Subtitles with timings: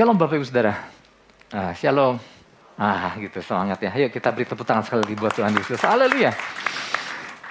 [0.00, 0.72] Shalom Bapak Ibu Saudara.
[1.52, 2.16] Ah, shalom.
[2.80, 3.92] Ah, gitu semangat ya.
[3.92, 5.76] Ayo kita beri tepuk tangan sekali lagi buat Tuhan Yesus.
[5.76, 6.32] Haleluya.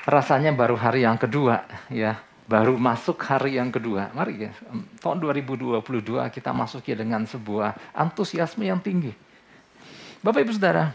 [0.10, 1.62] Rasanya baru hari yang kedua
[1.94, 2.18] ya.
[2.50, 4.10] Baru masuk hari yang kedua.
[4.18, 4.52] Mari ya.
[4.98, 5.78] Tahun 2022
[6.34, 9.14] kita masuk ya dengan sebuah antusiasme yang tinggi.
[10.26, 10.90] Bapak Ibu Saudara.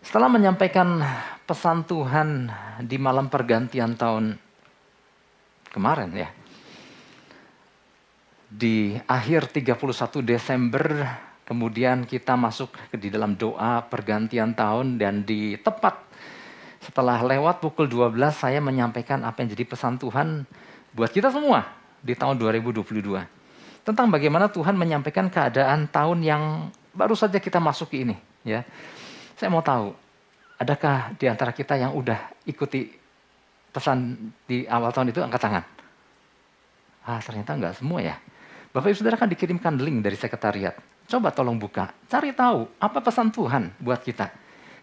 [0.00, 1.04] Setelah menyampaikan
[1.44, 2.48] pesan Tuhan
[2.80, 4.40] di malam pergantian tahun
[5.68, 6.37] kemarin ya
[8.48, 10.84] di akhir 31 Desember
[11.44, 16.00] kemudian kita masuk ke di dalam doa pergantian tahun dan di tepat
[16.80, 20.48] setelah lewat pukul 12 saya menyampaikan apa yang jadi pesan Tuhan
[20.96, 21.68] buat kita semua
[22.00, 22.84] di tahun 2022
[23.84, 26.42] tentang bagaimana Tuhan menyampaikan keadaan tahun yang
[26.92, 28.60] baru saja kita masuki ini ya.
[29.38, 29.96] Saya mau tahu
[30.60, 32.90] adakah di antara kita yang udah ikuti
[33.72, 35.64] pesan di awal tahun itu angkat tangan?
[37.06, 38.16] Ah ternyata enggak semua ya.
[38.68, 40.76] Bapak Ibu Saudara kan dikirimkan link dari sekretariat.
[41.08, 44.28] Coba tolong buka, cari tahu apa pesan Tuhan buat kita.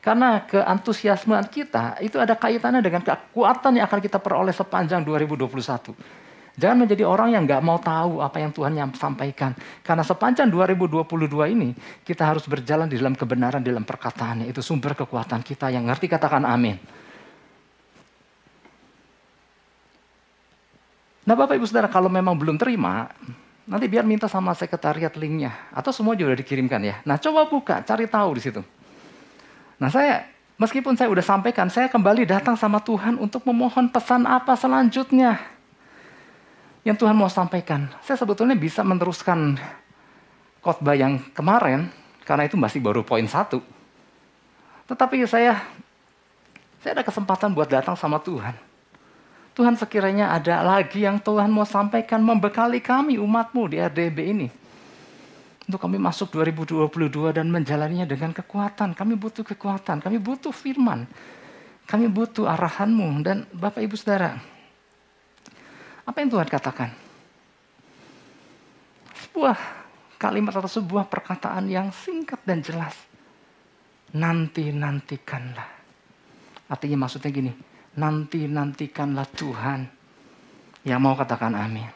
[0.01, 5.93] Karena keantusiasmean kita itu ada kaitannya dengan kekuatan yang akan kita peroleh sepanjang 2021.
[6.55, 9.51] Jangan menjadi orang yang nggak mau tahu apa yang Tuhan yang sampaikan.
[9.83, 11.03] Karena sepanjang 2022
[11.51, 14.47] ini kita harus berjalan di dalam kebenaran, di dalam perkataannya.
[14.47, 16.79] Itu sumber kekuatan kita yang ngerti katakan amin.
[21.25, 23.09] Nah Bapak Ibu Saudara kalau memang belum terima,
[23.65, 25.49] Nanti biar minta sama sekretariat linknya.
[25.73, 27.01] Atau semua juga udah dikirimkan ya.
[27.01, 28.61] Nah coba buka, cari tahu di situ.
[29.81, 30.29] Nah saya,
[30.61, 35.41] meskipun saya udah sampaikan, saya kembali datang sama Tuhan untuk memohon pesan apa selanjutnya.
[36.85, 37.89] Yang Tuhan mau sampaikan.
[38.05, 39.57] Saya sebetulnya bisa meneruskan
[40.61, 41.89] khotbah yang kemarin,
[42.21, 43.65] karena itu masih baru poin satu.
[44.85, 45.65] Tetapi saya,
[46.85, 48.74] saya ada kesempatan buat datang sama Tuhan
[49.55, 54.47] Tuhan sekiranya ada lagi yang Tuhan mau sampaikan membekali kami umatmu di RDB ini.
[55.65, 56.91] Untuk kami masuk 2022
[57.31, 58.91] dan menjalaninya dengan kekuatan.
[58.91, 61.07] Kami butuh kekuatan, kami butuh firman.
[61.87, 63.07] Kami butuh arahanmu.
[63.23, 64.35] Dan Bapak Ibu Saudara,
[66.03, 66.91] apa yang Tuhan katakan?
[69.25, 69.57] Sebuah
[70.19, 72.93] kalimat atau sebuah perkataan yang singkat dan jelas.
[74.11, 75.69] Nanti-nantikanlah.
[76.69, 77.51] Artinya maksudnya gini,
[77.95, 79.79] nanti-nantikanlah Tuhan
[80.85, 81.87] yang mau katakan amin.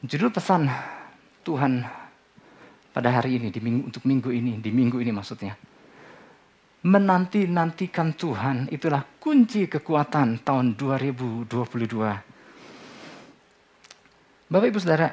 [0.00, 0.66] Judul pesan
[1.44, 1.84] Tuhan
[2.90, 5.54] pada hari ini, di minggu, untuk minggu ini, di minggu ini maksudnya.
[6.80, 11.46] Menanti-nantikan Tuhan itulah kunci kekuatan tahun 2022.
[14.50, 15.12] Bapak Ibu Saudara,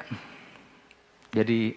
[1.30, 1.76] jadi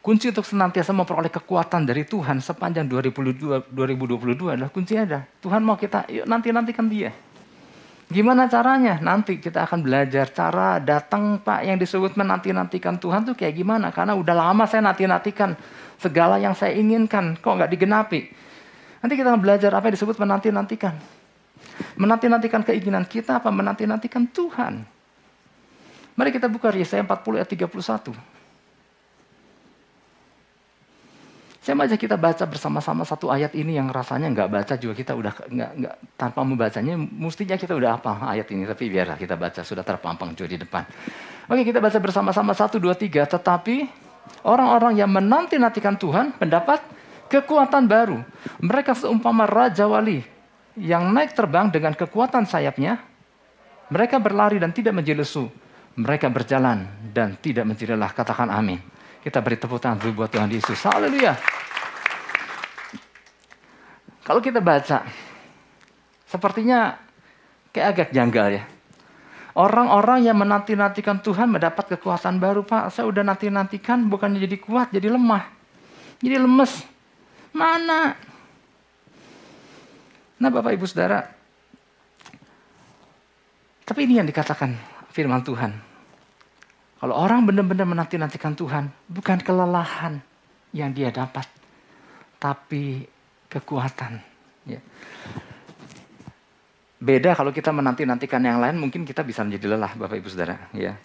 [0.00, 5.28] Kunci untuk senantiasa memperoleh kekuatan dari Tuhan sepanjang 2022, 2022 adalah kunci ada.
[5.44, 7.12] Tuhan mau kita, yuk nanti-nantikan dia.
[8.08, 8.96] Gimana caranya?
[8.96, 13.92] Nanti kita akan belajar cara datang Pak yang disebut menanti-nantikan Tuhan tuh kayak gimana.
[13.92, 15.52] Karena udah lama saya nanti-nantikan
[16.00, 17.36] segala yang saya inginkan.
[17.36, 18.20] Kok nggak digenapi?
[19.04, 20.96] Nanti kita akan belajar apa yang disebut menanti-nantikan.
[22.00, 24.80] Menanti-nantikan keinginan kita apa menanti-nantikan Tuhan.
[26.16, 28.39] Mari kita buka Yesaya 40 ayat 31.
[31.70, 35.14] Saya mau ajak kita baca bersama-sama satu ayat ini yang rasanya nggak baca juga kita
[35.14, 39.62] udah nggak nggak tanpa membacanya mestinya kita udah apa ayat ini tapi biarlah kita baca
[39.62, 40.82] sudah terpampang juga di depan.
[41.46, 43.86] Oke kita baca bersama-sama satu dua tiga tetapi
[44.50, 46.82] orang-orang yang menanti nantikan Tuhan mendapat
[47.30, 48.18] kekuatan baru.
[48.66, 50.26] Mereka seumpama raja wali
[50.74, 52.98] yang naik terbang dengan kekuatan sayapnya.
[53.94, 55.46] Mereka berlari dan tidak menjadi lesu.
[55.94, 56.82] Mereka berjalan
[57.14, 58.10] dan tidak menjadi lelah.
[58.10, 58.82] Katakan amin.
[59.22, 60.82] Kita beri tepuk tangan dulu buat Tuhan Yesus.
[60.82, 61.59] Haleluya.
[64.30, 65.02] Kalau kita baca,
[66.22, 66.94] sepertinya
[67.74, 68.64] kayak agak janggal ya.
[69.58, 72.94] Orang-orang yang menanti-nantikan Tuhan mendapat kekuatan baru, Pak.
[72.94, 75.50] Saya udah nanti-nantikan, bukannya jadi kuat, jadi lemah.
[76.22, 76.86] Jadi lemes.
[77.50, 78.14] Mana?
[80.38, 81.26] Nah Bapak Ibu Saudara,
[83.82, 84.78] tapi ini yang dikatakan
[85.10, 85.74] firman Tuhan.
[87.02, 90.22] Kalau orang benar-benar menanti-nantikan Tuhan, bukan kelelahan
[90.70, 91.50] yang dia dapat,
[92.38, 93.18] tapi
[93.50, 94.22] kekuatan.
[94.64, 94.80] Ya.
[97.00, 100.70] Beda kalau kita menanti-nantikan yang lain, mungkin kita bisa menjadi lelah, Bapak Ibu Saudara.
[100.76, 101.00] Ya.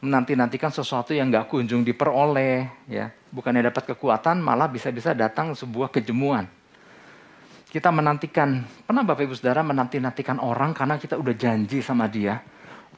[0.00, 3.10] Menanti-nantikan sesuatu yang nggak kunjung diperoleh, ya.
[3.34, 6.46] bukannya dapat kekuatan, malah bisa-bisa datang sebuah kejemuan.
[7.66, 12.38] Kita menantikan, pernah Bapak Ibu Saudara menanti-nantikan orang karena kita udah janji sama dia,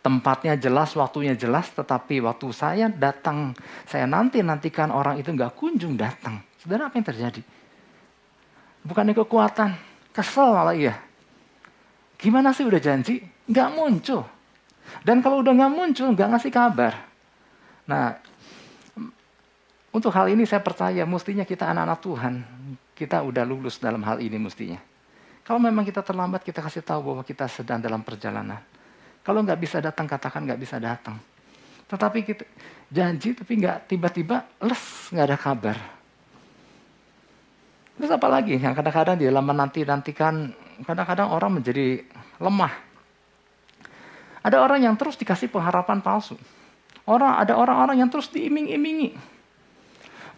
[0.05, 3.57] tempatnya jelas, waktunya jelas, tetapi waktu saya datang,
[3.89, 6.45] saya nanti-nantikan orang itu nggak kunjung datang.
[6.61, 7.41] Saudara apa yang terjadi?
[8.89, 9.77] Bukannya kekuatan,
[10.17, 10.97] kesel malah iya.
[12.17, 13.21] Gimana sih udah janji?
[13.45, 14.25] Nggak muncul.
[15.05, 16.97] Dan kalau udah nggak muncul, nggak ngasih kabar.
[17.85, 18.17] Nah,
[19.89, 22.35] Untuk hal ini saya percaya mestinya kita anak-anak Tuhan,
[22.93, 24.77] kita udah lulus dalam hal ini mestinya.
[25.43, 28.61] Kalau memang kita terlambat, kita kasih tahu bahwa kita sedang dalam perjalanan.
[29.25, 31.17] Kalau nggak bisa datang, katakan nggak bisa datang.
[31.89, 32.45] Tetapi kita
[32.93, 35.77] janji, tapi nggak tiba-tiba les, nggak ada kabar.
[37.99, 40.55] Terus apa lagi yang kadang-kadang di dalam menanti-nantikan,
[40.87, 42.07] kadang-kadang orang menjadi
[42.39, 42.71] lemah.
[44.47, 46.39] Ada orang yang terus dikasih pengharapan palsu.
[47.11, 49.19] Orang ada orang-orang yang terus diiming-imingi.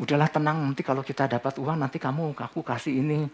[0.01, 3.29] Udahlah tenang nanti kalau kita dapat uang nanti kamu aku kasih ini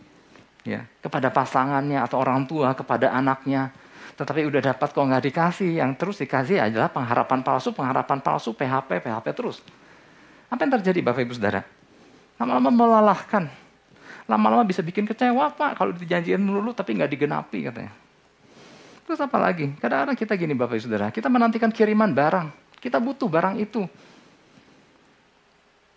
[0.66, 3.70] ya kepada pasangannya atau orang tua kepada anaknya.
[4.18, 9.04] Tetapi udah dapat kok nggak dikasih, yang terus dikasih adalah pengharapan palsu, pengharapan palsu, PHP,
[9.04, 9.60] PHP terus.
[10.48, 11.60] Apa yang terjadi Bapak Ibu Saudara?
[12.40, 13.65] Lama-lama melalahkan.
[14.26, 17.94] Lama-lama bisa bikin kecewa Pak kalau dijanjiin dulu tapi nggak digenapi katanya.
[19.06, 19.70] Terus apa lagi?
[19.78, 22.50] Kadang-kadang kita gini Bapak Ibu Saudara, kita menantikan kiriman barang.
[22.82, 23.86] Kita butuh barang itu.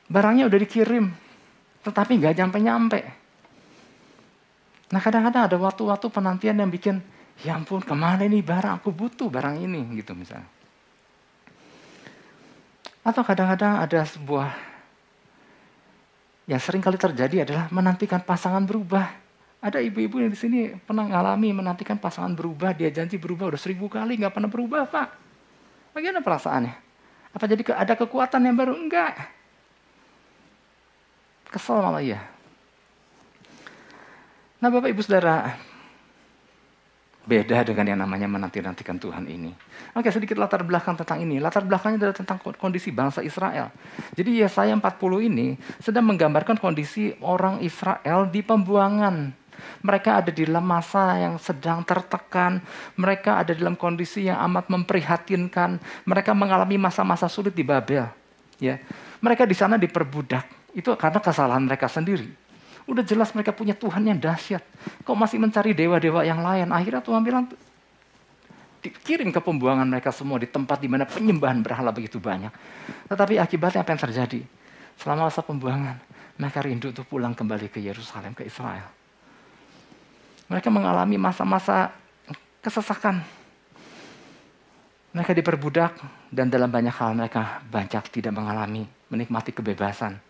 [0.06, 1.10] Barangnya udah dikirim,
[1.82, 3.00] tetapi nggak nyampe-nyampe.
[4.90, 7.02] Nah kadang-kadang ada waktu-waktu penantian yang bikin,
[7.42, 10.50] ya ampun ke mana ini barang, aku butuh barang ini gitu misalnya.
[13.06, 14.50] Atau kadang-kadang ada sebuah
[16.50, 19.06] yang sering kali terjadi adalah menantikan pasangan berubah.
[19.62, 23.86] Ada ibu-ibu yang di sini pernah ngalami menantikan pasangan berubah, dia janji berubah udah seribu
[23.86, 25.08] kali nggak pernah berubah pak.
[25.94, 26.74] Bagaimana perasaannya?
[27.38, 28.74] Apa jadi ada kekuatan yang baru?
[28.74, 29.14] Enggak.
[31.54, 32.18] Kesel malah ya.
[34.58, 35.54] Nah Bapak Ibu Saudara,
[37.30, 39.54] beda dengan yang namanya menanti-nantikan Tuhan ini.
[39.94, 41.38] Oke, sedikit latar belakang tentang ini.
[41.38, 43.70] Latar belakangnya adalah tentang kondisi bangsa Israel.
[44.18, 49.30] Jadi Yesaya 40 ini sedang menggambarkan kondisi orang Israel di pembuangan.
[49.86, 52.58] Mereka ada di dalam masa yang sedang tertekan.
[52.98, 55.78] Mereka ada dalam kondisi yang amat memprihatinkan.
[56.10, 58.10] Mereka mengalami masa-masa sulit di Babel.
[58.58, 58.82] Ya,
[59.22, 60.74] Mereka di sana diperbudak.
[60.74, 62.49] Itu karena kesalahan mereka sendiri
[62.90, 64.66] Udah jelas mereka punya Tuhan yang dahsyat.
[65.06, 66.74] Kok masih mencari dewa-dewa yang lain?
[66.74, 67.46] Akhirnya Tuhan bilang,
[68.82, 72.50] dikirim ke pembuangan mereka semua di tempat di mana penyembahan berhala begitu banyak.
[73.06, 74.42] Tetapi akibatnya apa yang terjadi?
[74.98, 76.02] Selama masa pembuangan,
[76.42, 78.90] mereka rindu untuk pulang kembali ke Yerusalem, ke Israel.
[80.50, 81.94] Mereka mengalami masa-masa
[82.66, 83.22] kesesakan.
[85.14, 85.94] Mereka diperbudak
[86.34, 90.29] dan dalam banyak hal mereka banyak tidak mengalami menikmati kebebasan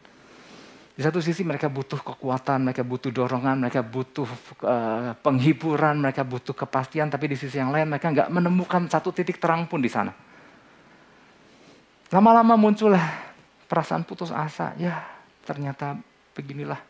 [0.99, 4.27] di satu sisi mereka butuh kekuatan, mereka butuh dorongan, mereka butuh
[4.67, 9.39] uh, penghiburan, mereka butuh kepastian, tapi di sisi yang lain mereka nggak menemukan satu titik
[9.39, 10.11] terang pun di sana.
[12.11, 13.31] Lama-lama muncullah
[13.71, 14.75] perasaan putus asa.
[14.75, 15.07] Ya,
[15.47, 15.95] ternyata
[16.35, 16.83] beginilah.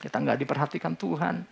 [0.00, 1.44] Kita nggak diperhatikan Tuhan.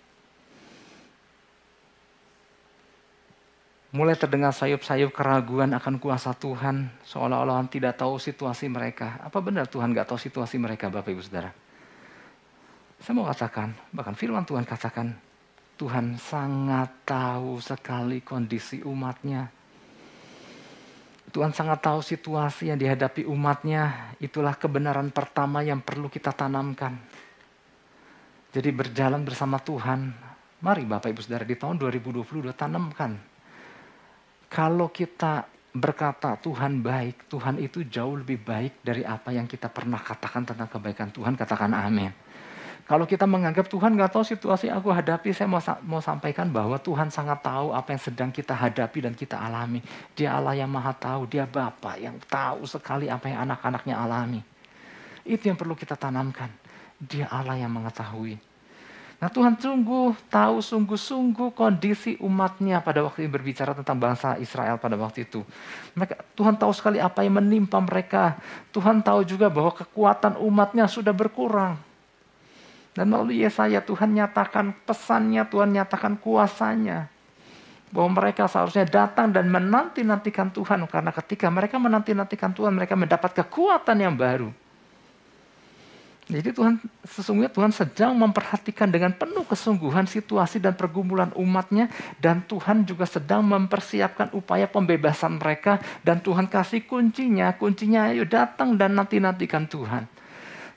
[3.90, 9.18] Mulai terdengar sayup-sayup keraguan akan kuasa Tuhan, seolah-olah tidak tahu situasi mereka.
[9.18, 11.50] Apa benar Tuhan gak tahu situasi mereka, Bapak Ibu Saudara?
[13.02, 15.10] Saya mau katakan, bahkan firman Tuhan katakan,
[15.74, 19.50] Tuhan sangat tahu sekali kondisi umatnya.
[21.30, 24.14] Tuhan sangat tahu situasi yang dihadapi umatnya.
[24.18, 26.98] Itulah kebenaran pertama yang perlu kita tanamkan.
[28.50, 30.10] Jadi berjalan bersama Tuhan.
[30.60, 33.29] Mari Bapak Ibu Saudara di tahun 2022 tanamkan
[34.50, 40.02] kalau kita berkata Tuhan baik, Tuhan itu jauh lebih baik dari apa yang kita pernah
[40.02, 42.10] katakan tentang kebaikan Tuhan, katakan amin.
[42.90, 47.06] Kalau kita menganggap Tuhan nggak tahu situasi aku hadapi, saya mau, mau sampaikan bahwa Tuhan
[47.06, 49.78] sangat tahu apa yang sedang kita hadapi dan kita alami.
[50.18, 54.42] Dia Allah yang maha tahu, dia Bapak yang tahu sekali apa yang anak-anaknya alami.
[55.22, 56.50] Itu yang perlu kita tanamkan.
[56.98, 58.49] Dia Allah yang mengetahui.
[59.20, 64.96] Nah Tuhan sungguh tahu sungguh-sungguh kondisi umatnya pada waktu ini berbicara tentang bangsa Israel pada
[64.96, 65.44] waktu itu.
[65.92, 68.40] Mereka, Tuhan tahu sekali apa yang menimpa mereka.
[68.72, 71.76] Tuhan tahu juga bahwa kekuatan umatnya sudah berkurang.
[72.96, 77.12] Dan melalui Yesaya Tuhan nyatakan pesannya, Tuhan nyatakan kuasanya.
[77.92, 80.88] Bahwa mereka seharusnya datang dan menanti-nantikan Tuhan.
[80.88, 84.48] Karena ketika mereka menanti-nantikan Tuhan, mereka mendapat kekuatan yang baru.
[86.30, 91.90] Jadi Tuhan sesungguhnya Tuhan sedang memperhatikan dengan penuh kesungguhan situasi dan pergumulan umatnya
[92.22, 98.78] dan Tuhan juga sedang mempersiapkan upaya pembebasan mereka dan Tuhan kasih kuncinya, kuncinya ayo datang
[98.78, 100.06] dan nanti-nantikan Tuhan.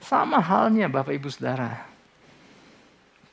[0.01, 1.93] Sama halnya Bapak Ibu Saudara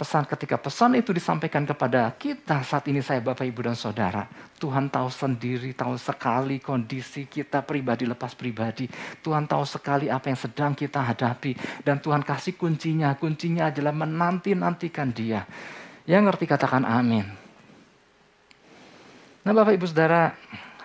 [0.00, 4.24] pesan ketika pesan itu disampaikan kepada kita saat ini saya Bapak Ibu dan Saudara.
[4.56, 8.88] Tuhan tahu sendiri, tahu sekali kondisi kita pribadi lepas pribadi.
[9.20, 11.84] Tuhan tahu sekali apa yang sedang kita hadapi.
[11.84, 13.12] Dan Tuhan kasih kuncinya.
[13.20, 15.44] Kuncinya adalah menanti-nantikan dia.
[16.08, 17.28] Yang ngerti katakan amin.
[19.44, 20.32] Nah Bapak Ibu Saudara,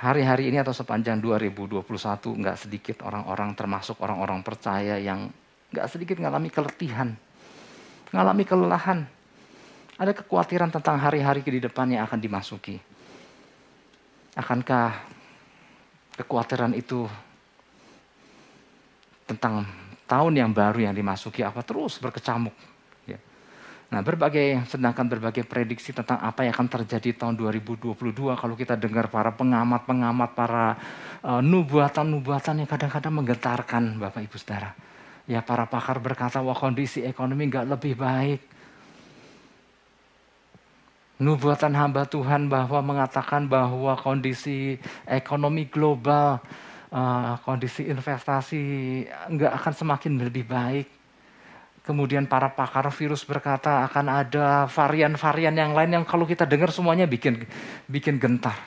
[0.04, 1.88] hari-hari ini atau sepanjang 2021
[2.20, 5.32] nggak sedikit orang-orang termasuk orang-orang percaya yang
[5.72, 7.16] nggak sedikit mengalami keletihan,
[8.14, 9.00] mengalami kelelahan.
[9.96, 12.76] Ada kekhawatiran tentang hari-hari di depan yang akan dimasuki.
[14.36, 15.00] Akankah
[16.20, 17.08] kekhawatiran itu
[19.24, 19.64] tentang
[20.06, 22.54] tahun yang baru yang dimasuki apa terus berkecamuk
[23.86, 27.96] Nah, berbagai sedangkan berbagai prediksi tentang apa yang akan terjadi tahun 2022
[28.34, 30.76] kalau kita dengar para pengamat-pengamat, para
[31.22, 34.74] uh, nubuatan-nubuatan yang kadang-kadang menggetarkan Bapak Ibu Saudara.
[35.26, 38.42] Ya, para pakar berkata wah kondisi ekonomi nggak lebih baik.
[41.16, 44.76] Nubuatan hamba Tuhan bahwa mengatakan bahwa kondisi
[45.08, 46.44] ekonomi global,
[46.92, 48.62] uh, kondisi investasi
[49.32, 50.88] nggak akan semakin lebih baik
[51.86, 57.06] Kemudian para pakar virus berkata akan ada varian-varian yang lain yang kalau kita dengar semuanya
[57.06, 57.46] bikin
[57.86, 58.58] bikin gentar.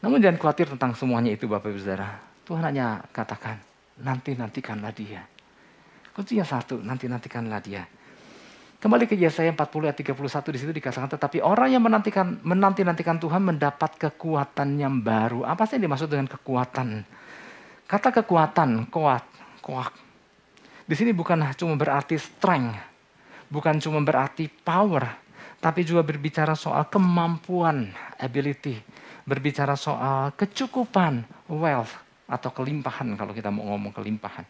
[0.00, 2.16] Namun jangan khawatir tentang semuanya itu Bapak Ibu Saudara.
[2.48, 3.60] Tuhan hanya katakan,
[4.00, 5.22] nanti-nantikanlah dia.
[6.10, 7.84] Kuncinya satu, nanti-nantikanlah dia.
[8.80, 13.44] Kembali ke Yesaya 40 ayat 31 di situ dikatakan tetapi orang yang menantikan menanti-nantikan Tuhan
[13.44, 15.44] mendapat kekuatan yang baru.
[15.44, 17.04] Apa sih yang dimaksud dengan kekuatan?
[17.84, 19.24] Kata kekuatan, kuat,
[19.60, 19.92] kuat
[20.90, 22.74] di sini bukan cuma berarti strength,
[23.46, 25.06] bukan cuma berarti power,
[25.62, 28.74] tapi juga berbicara soal kemampuan, ability,
[29.22, 31.94] berbicara soal kecukupan, wealth,
[32.30, 34.46] atau kelimpahan kalau kita mau ngomong kelimpahan.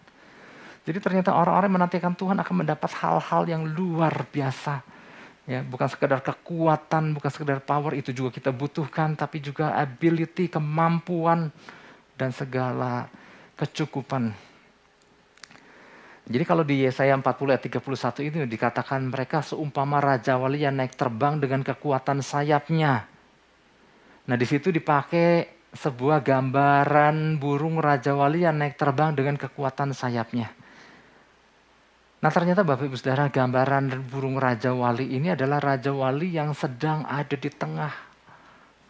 [0.84, 4.84] Jadi ternyata orang-orang menantikan Tuhan akan mendapat hal-hal yang luar biasa.
[5.48, 11.48] Ya, bukan sekedar kekuatan, bukan sekedar power itu juga kita butuhkan, tapi juga ability, kemampuan
[12.14, 13.08] dan segala
[13.56, 14.30] kecukupan
[16.30, 20.94] jadi kalau di Yesaya 40 ayat 31 itu dikatakan mereka seumpama raja wali yang naik
[20.94, 23.02] terbang dengan kekuatan sayapnya.
[24.30, 30.50] Nah di situ dipakai sebuah gambaran burung raja wali yang naik terbang dengan kekuatan sayapnya.
[32.20, 37.08] Nah ternyata Bapak Ibu Saudara gambaran burung raja wali ini adalah raja wali yang sedang
[37.08, 37.92] ada di tengah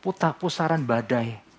[0.02, 1.50] putar pusaran badai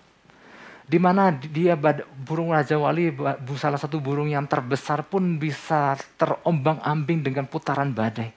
[0.82, 1.78] di mana dia
[2.20, 3.14] burung raja wali
[3.56, 8.34] salah satu burung yang terbesar pun bisa terombang-ambing dengan putaran badai.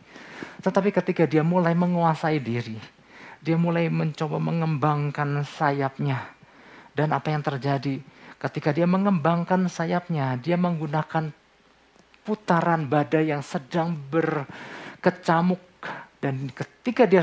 [0.62, 2.78] Tetapi ketika dia mulai menguasai diri,
[3.42, 6.35] dia mulai mencoba mengembangkan sayapnya.
[6.96, 8.00] Dan apa yang terjadi?
[8.40, 11.28] Ketika dia mengembangkan sayapnya, dia menggunakan
[12.24, 15.62] putaran badai yang sedang berkecamuk
[16.26, 17.22] dan ketika dia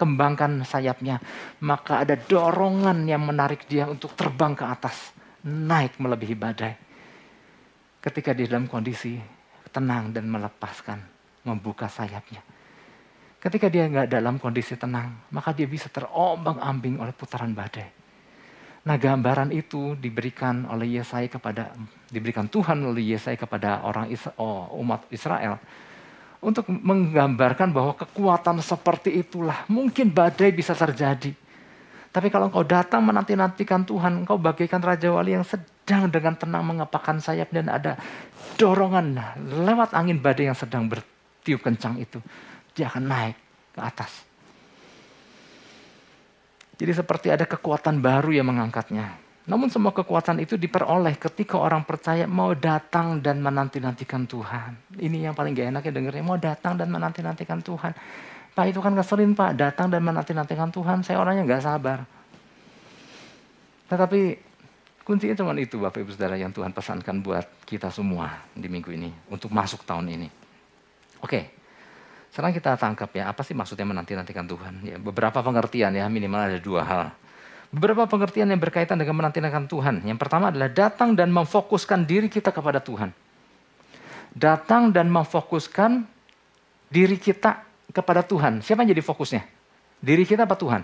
[0.00, 1.20] kembangkan sayapnya,
[1.60, 5.12] maka ada dorongan yang menarik dia untuk terbang ke atas,
[5.44, 6.72] naik melebihi badai.
[8.00, 9.20] Ketika di dalam kondisi
[9.68, 11.04] tenang dan melepaskan,
[11.44, 12.40] membuka sayapnya.
[13.36, 18.03] Ketika dia nggak dalam kondisi tenang, maka dia bisa terombang-ambing oleh putaran badai.
[18.84, 21.72] Nah, gambaran itu diberikan oleh Yesaya kepada
[22.12, 25.56] diberikan Tuhan oleh Yesaya kepada orang oh, umat Israel
[26.44, 31.32] untuk menggambarkan bahwa kekuatan seperti itulah mungkin badai bisa terjadi.
[32.14, 37.18] Tapi kalau engkau datang menanti-nantikan Tuhan, engkau bagaikan Raja Wali yang sedang dengan tenang mengepakkan
[37.18, 37.98] sayap dan ada
[38.54, 39.18] dorongan
[39.66, 42.22] lewat angin badai yang sedang bertiup kencang itu.
[42.76, 43.36] Dia akan naik
[43.74, 44.33] ke atas.
[46.74, 49.22] Jadi seperti ada kekuatan baru yang mengangkatnya.
[49.44, 54.96] Namun semua kekuatan itu diperoleh ketika orang percaya mau datang dan menanti-nantikan Tuhan.
[54.96, 57.92] Ini yang paling gak enak ya dengernya, mau datang dan menanti-nantikan Tuhan.
[58.56, 62.08] Pak itu kan keselin pak, datang dan menanti-nantikan Tuhan, saya orangnya gak sabar.
[63.92, 64.20] Tetapi
[65.04, 69.12] kuncinya cuma itu Bapak Ibu Saudara yang Tuhan pesankan buat kita semua di minggu ini,
[69.28, 70.28] untuk masuk tahun ini.
[71.20, 71.52] Oke,
[72.34, 74.82] sekarang kita tangkap ya, apa sih maksudnya menanti-nantikan Tuhan?
[74.82, 77.14] Ya, beberapa pengertian ya, minimal ada dua hal.
[77.70, 80.02] Beberapa pengertian yang berkaitan dengan menantikan Tuhan.
[80.02, 83.14] Yang pertama adalah datang dan memfokuskan diri kita kepada Tuhan.
[84.34, 86.02] Datang dan memfokuskan
[86.90, 87.62] diri kita
[87.94, 88.66] kepada Tuhan.
[88.66, 89.42] Siapa yang jadi fokusnya?
[90.02, 90.82] Diri kita apa Tuhan?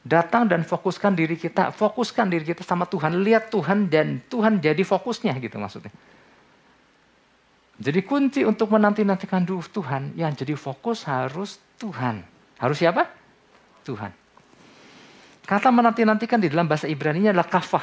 [0.00, 3.20] Datang dan fokuskan diri kita, fokuskan diri kita sama Tuhan.
[3.20, 5.92] Lihat Tuhan dan Tuhan jadi fokusnya gitu maksudnya.
[7.80, 12.20] Jadi kunci untuk menanti-nantikan Tuhan yang jadi fokus harus Tuhan.
[12.60, 13.08] Harus siapa?
[13.88, 14.12] Tuhan.
[15.48, 17.82] Kata menanti-nantikan di dalam bahasa Ibrani adalah kafah.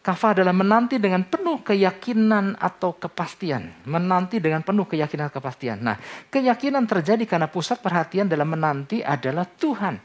[0.00, 3.84] Kafah adalah menanti dengan penuh keyakinan atau kepastian.
[3.84, 5.84] Menanti dengan penuh keyakinan atau kepastian.
[5.84, 6.00] Nah,
[6.32, 10.00] keyakinan terjadi karena pusat perhatian dalam menanti adalah Tuhan.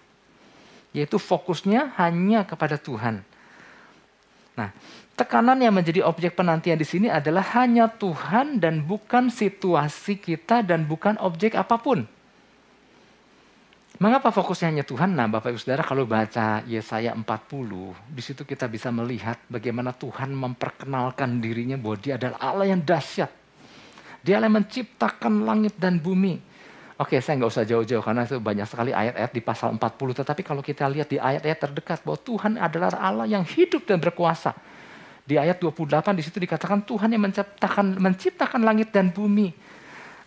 [0.91, 3.23] Yaitu fokusnya hanya kepada Tuhan.
[4.59, 4.69] Nah,
[5.13, 10.85] tekanan yang menjadi objek penantian di sini adalah hanya Tuhan dan bukan situasi kita dan
[10.89, 12.05] bukan objek apa pun.
[14.01, 15.13] Mengapa fokusnya hanya Tuhan?
[15.13, 17.23] Nah, Bapak Ibu Saudara, kalau baca Yesaya 40,
[18.09, 23.29] di situ kita bisa melihat bagaimana Tuhan memperkenalkan dirinya bahwa dia adalah Allah yang dahsyat.
[24.25, 26.41] Dia yang menciptakan langit dan bumi.
[26.97, 30.19] Oke, saya nggak usah jauh-jauh karena itu banyak sekali ayat-ayat di pasal 40.
[30.19, 34.57] Tetapi kalau kita lihat di ayat-ayat terdekat bahwa Tuhan adalah Allah yang hidup dan berkuasa.
[35.23, 39.55] Di ayat 28 di situ dikatakan Tuhan yang menciptakan menciptakan langit dan bumi.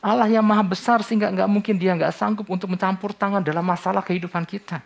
[0.01, 4.01] Allah yang maha besar sehingga nggak mungkin dia nggak sanggup untuk mencampur tangan dalam masalah
[4.01, 4.81] kehidupan kita.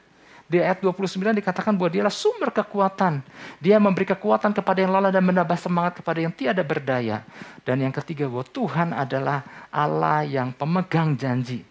[0.50, 3.22] Di ayat 29 dikatakan bahwa dialah sumber kekuatan.
[3.62, 7.22] Dia memberi kekuatan kepada yang lelah dan menambah semangat kepada yang tiada berdaya.
[7.62, 11.62] Dan yang ketiga bahwa Tuhan adalah Allah yang pemegang janji.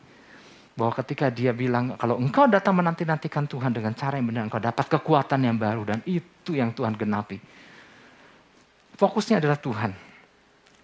[0.79, 4.86] Bahwa ketika dia bilang kalau engkau datang menanti-nantikan Tuhan dengan cara yang benar engkau dapat
[4.88, 7.59] kekuatan yang baru dan itu yang Tuhan genapi.
[9.00, 9.96] Fokusnya adalah Tuhan.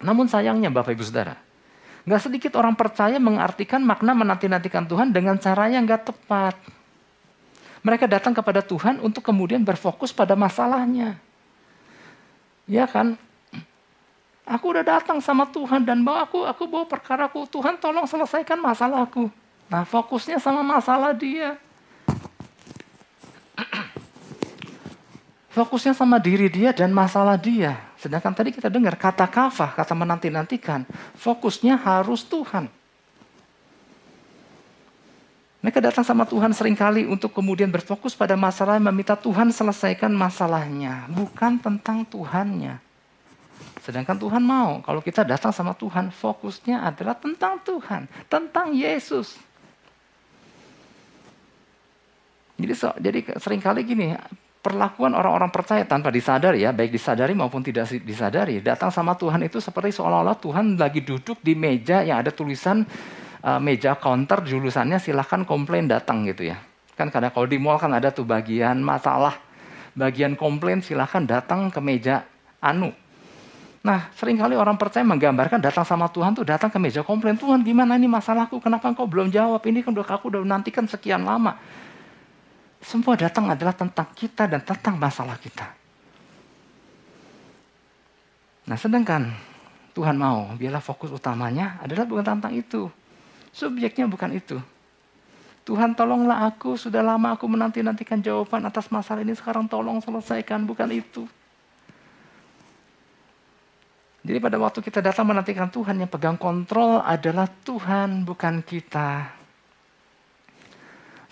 [0.00, 1.36] Namun sayangnya Bapak Ibu Saudara,
[2.08, 6.56] nggak sedikit orang percaya mengartikan makna menanti-nantikan Tuhan dengan cara yang nggak tepat.
[7.84, 11.20] Mereka datang kepada Tuhan untuk kemudian berfokus pada masalahnya.
[12.64, 13.20] Ya kan?
[14.48, 17.44] Aku udah datang sama Tuhan dan bawa aku, aku bawa perkaraku.
[17.52, 19.28] Tuhan tolong selesaikan masalahku.
[19.68, 21.58] Nah fokusnya sama masalah dia.
[25.56, 27.74] Fokusnya sama diri dia dan masalah dia.
[28.06, 30.86] Sedangkan tadi kita dengar kata kafah, kata menanti-nantikan.
[31.18, 32.70] Fokusnya harus Tuhan.
[35.58, 41.10] Mereka datang sama Tuhan sering kali untuk kemudian berfokus pada masalah meminta Tuhan selesaikan masalahnya.
[41.10, 42.78] Bukan tentang Tuhannya.
[43.82, 48.06] Sedangkan Tuhan mau, kalau kita datang sama Tuhan, fokusnya adalah tentang Tuhan.
[48.30, 49.34] Tentang Yesus.
[52.54, 54.14] Jadi, so, jadi sering kali gini,
[54.66, 59.62] perlakuan orang-orang percaya tanpa disadari ya, baik disadari maupun tidak disadari, datang sama Tuhan itu
[59.62, 62.82] seperti seolah-olah Tuhan lagi duduk di meja yang ada tulisan
[63.46, 66.58] uh, meja counter jurusannya silahkan komplain datang gitu ya.
[66.98, 69.38] Kan kadang kalau di mall kan ada tuh bagian masalah,
[69.94, 72.26] bagian komplain silahkan datang ke meja
[72.58, 72.90] anu.
[73.86, 77.38] Nah, sering kali orang percaya menggambarkan datang sama Tuhan tuh datang ke meja komplain.
[77.38, 78.58] Tuhan gimana ini masalahku?
[78.58, 79.62] Kenapa engkau belum jawab?
[79.62, 81.54] Ini kan aku udah nantikan sekian lama.
[82.80, 85.66] Semua datang adalah tentang kita dan tentang masalah kita.
[88.66, 89.30] Nah, sedangkan
[89.94, 92.90] Tuhan mau, biarlah fokus utamanya adalah bukan tentang itu.
[93.54, 94.58] Subjeknya bukan itu.
[95.66, 100.86] Tuhan tolonglah aku, sudah lama aku menanti-nantikan jawaban atas masalah ini, sekarang tolong selesaikan, bukan
[100.94, 101.26] itu.
[104.26, 109.35] Jadi pada waktu kita datang menantikan Tuhan, yang pegang kontrol adalah Tuhan, bukan kita.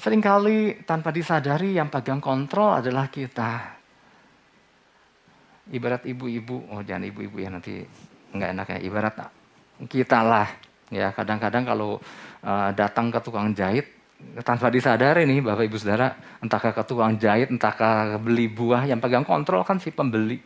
[0.05, 3.81] Seringkali tanpa disadari yang pegang kontrol adalah kita.
[5.73, 7.81] Ibarat ibu-ibu, oh jangan ibu-ibu ya nanti
[8.37, 8.79] nggak enak ya.
[8.85, 9.15] Ibarat
[9.89, 10.49] kita lah
[10.93, 11.97] Ya, kadang-kadang kalau
[12.45, 13.89] uh, datang ke tukang jahit
[14.47, 17.91] tanpa disadari nih Bapak Ibu Saudara, entah ke tukang jahit, entah ke
[18.23, 20.39] beli buah yang pegang kontrol kan si pembeli.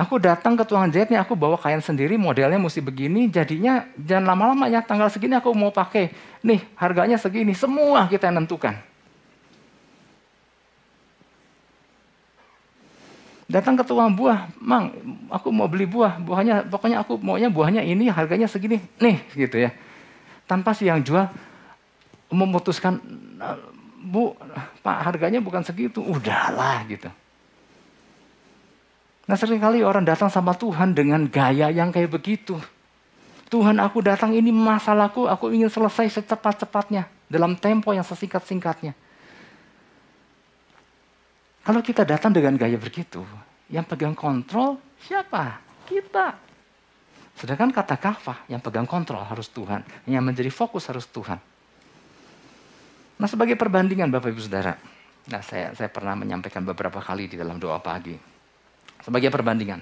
[0.00, 4.32] Aku datang ke tukang jahit nih, aku bawa kain sendiri, modelnya mesti begini, jadinya jangan
[4.32, 6.08] lama-lama ya, tanggal segini aku mau pakai.
[6.40, 8.80] Nih, harganya segini, semua kita yang nentukan.
[13.50, 14.94] datang ke tukang buah, mang,
[15.26, 19.74] aku mau beli buah, buahnya, pokoknya aku maunya buahnya ini, harganya segini, nih, gitu ya.
[20.46, 21.26] Tanpa si yang jual
[22.30, 23.02] memutuskan,
[24.06, 24.38] bu,
[24.86, 27.10] pak harganya bukan segitu, udahlah gitu.
[29.30, 32.58] Nah sering kali orang datang sama Tuhan dengan gaya yang kayak begitu.
[33.46, 37.06] Tuhan aku datang ini masalahku, aku ingin selesai secepat-cepatnya.
[37.30, 38.90] Dalam tempo yang sesingkat-singkatnya.
[41.62, 43.22] Kalau kita datang dengan gaya begitu,
[43.70, 45.62] yang pegang kontrol siapa?
[45.86, 46.34] Kita.
[47.38, 51.38] Sedangkan kata kafah yang pegang kontrol harus Tuhan, yang menjadi fokus harus Tuhan.
[53.14, 54.74] Nah sebagai perbandingan Bapak Ibu Saudara,
[55.30, 58.39] nah saya, saya pernah menyampaikan beberapa kali di dalam doa pagi.
[59.00, 59.80] Sebagai perbandingan,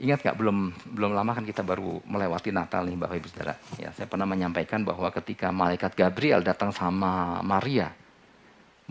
[0.00, 0.58] ingat nggak belum
[0.98, 3.54] belum lama kan kita baru melewati Natal nih Bapak Ibu Saudara.
[3.80, 7.92] Ya, saya pernah menyampaikan bahwa ketika malaikat Gabriel datang sama Maria,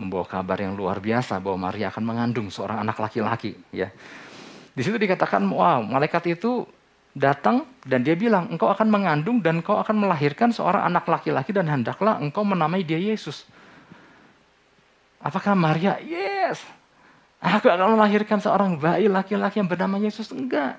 [0.00, 3.92] membawa kabar yang luar biasa bahwa Maria akan mengandung seorang anak laki-laki ya.
[4.72, 6.64] Di situ dikatakan wow, malaikat itu
[7.12, 11.68] datang dan dia bilang engkau akan mengandung dan engkau akan melahirkan seorang anak laki-laki dan
[11.68, 13.44] hendaklah engkau menamai dia Yesus.
[15.22, 16.00] Apakah Maria?
[16.02, 16.81] Yes.
[17.42, 20.30] Aku akan melahirkan seorang bayi laki-laki yang bernama Yesus.
[20.30, 20.78] Enggak.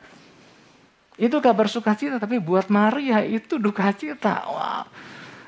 [1.20, 4.48] Itu kabar sukacita, tapi buat Maria itu duka cita.
[4.48, 4.88] Wow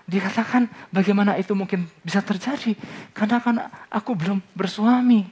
[0.05, 2.77] Dikatakan bagaimana itu mungkin bisa terjadi.
[3.09, 3.55] Karena kan
[3.89, 5.25] aku belum bersuami.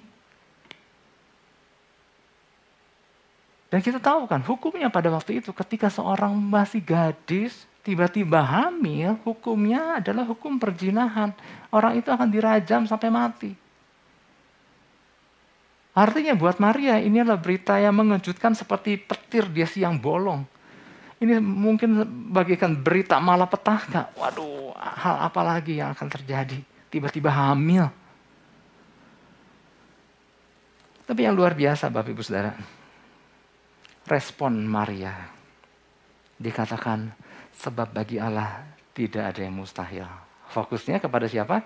[3.69, 10.01] Dan kita tahu kan hukumnya pada waktu itu ketika seorang masih gadis tiba-tiba hamil, hukumnya
[10.01, 11.33] adalah hukum perjinahan.
[11.69, 13.62] Orang itu akan dirajam sampai mati.
[15.93, 20.41] Artinya buat Maria ini adalah berita yang mengejutkan seperti petir dia siang bolong.
[21.21, 22.01] Ini mungkin
[22.33, 24.17] bagikan berita malapetaka.
[24.17, 26.57] Waduh, hal apa lagi yang akan terjadi?
[26.89, 27.85] Tiba-tiba hamil.
[31.05, 32.51] Tapi yang luar biasa Bapak Ibu Saudara.
[34.09, 35.13] Respon Maria.
[36.41, 37.13] Dikatakan
[37.53, 38.65] sebab bagi Allah
[38.97, 40.09] tidak ada yang mustahil.
[40.49, 41.63] Fokusnya kepada siapa?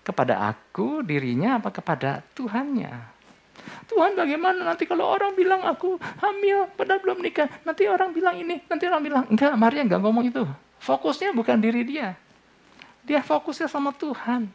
[0.00, 3.13] Kepada aku, dirinya, apa kepada Tuhannya.
[3.84, 7.46] Tuhan bagaimana nanti kalau orang bilang aku hamil padahal belum nikah.
[7.62, 10.42] Nanti orang bilang ini, nanti orang bilang enggak, Maria enggak ngomong itu.
[10.80, 12.16] Fokusnya bukan diri dia.
[13.04, 14.48] Dia fokusnya sama Tuhan.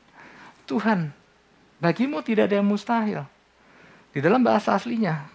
[0.66, 1.10] Tuhan,
[1.82, 3.26] bagimu tidak ada yang mustahil.
[4.10, 5.26] Di dalam bahasa aslinya,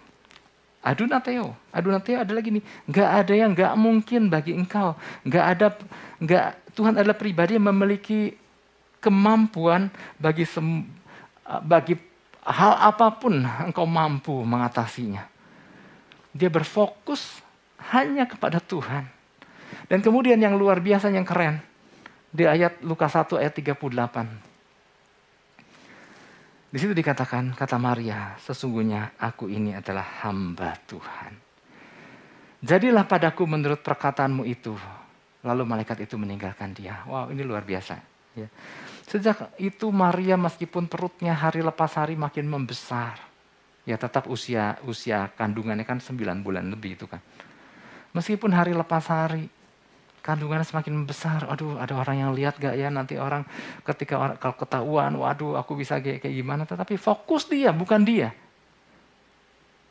[0.83, 1.55] adunateo.
[1.70, 4.98] Adunateo adalah gini, enggak ada yang enggak mungkin bagi engkau.
[5.22, 5.66] Enggak ada,
[6.18, 8.35] enggak, Tuhan adalah pribadi yang memiliki
[8.98, 10.87] kemampuan bagi sem,
[11.66, 11.98] bagi
[12.44, 15.24] hal apa pun engkau mampu mengatasinya.
[16.35, 17.40] Dia berfokus
[17.92, 19.09] hanya kepada Tuhan.
[19.88, 21.61] Dan kemudian yang luar biasa yang keren
[22.35, 24.54] di ayat Lukas 1 ayat 38.
[26.74, 31.33] Di situ dikatakan kata Maria, sesungguhnya aku ini adalah hamba Tuhan.
[32.64, 34.74] Jadilah padaku menurut perkataanmu itu.
[35.44, 37.04] Lalu malaikat itu meninggalkan dia.
[37.07, 37.94] Wow, ini luar biasa.
[38.35, 38.48] Ya.
[39.05, 43.21] Sejak itu Maria meskipun perutnya hari lepas hari makin membesar.
[43.85, 47.21] Ya tetap usia usia kandungannya kan 9 bulan lebih itu kan.
[48.17, 49.53] Meskipun hari lepas hari
[50.25, 51.45] kandungannya semakin besar.
[51.53, 53.45] Aduh, ada orang yang lihat gak ya nanti orang
[53.85, 56.64] ketika orang, kalau ketahuan, waduh aku bisa kayak, kayak gimana.
[56.64, 58.33] Tetapi fokus dia, bukan dia.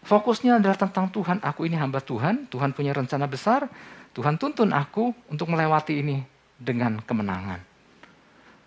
[0.03, 1.39] Fokusnya adalah tentang Tuhan.
[1.45, 3.69] Aku ini hamba Tuhan, Tuhan punya rencana besar.
[4.11, 6.17] Tuhan tuntun aku untuk melewati ini
[6.57, 7.72] dengan kemenangan.